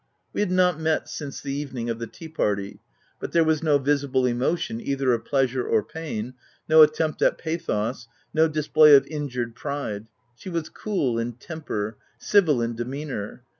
We 0.33 0.39
had 0.41 0.49
not 0.49 0.79
met 0.79 1.07
since 1.07 1.41
the 1.41 1.53
evening 1.53 1.87
of 1.87 1.99
the 1.99 2.07
tea 2.07 2.27
party; 2.27 2.81
but 3.19 3.33
there 3.33 3.43
was 3.43 3.61
no 3.61 3.77
visible 3.77 4.25
emotion 4.25 4.81
either 4.81 5.13
of 5.13 5.25
pleasure 5.25 5.63
or 5.63 5.83
pain, 5.83 6.33
no 6.67 6.81
attempt 6.81 7.21
at 7.21 7.37
pathos, 7.37 8.07
no 8.33 8.47
display 8.47 8.95
of 8.95 9.05
injured 9.05 9.53
pride: 9.53 10.07
she 10.35 10.49
was 10.49 10.69
cool 10.69 11.19
in 11.19 11.33
tem 11.33 11.61
per, 11.61 11.97
civil 12.17 12.63
in 12.63 12.75
demeanour. 12.75 13.43